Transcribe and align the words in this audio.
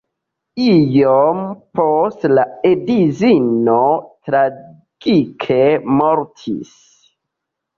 Iom 0.67 1.41
poste 1.79 2.31
la 2.31 2.45
edzino 2.69 3.77
tragike 4.31 5.61
mortis. 6.01 6.77